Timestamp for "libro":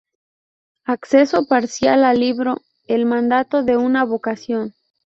2.19-2.57